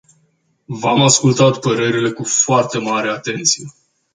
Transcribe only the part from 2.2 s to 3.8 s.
foarte mare atenție.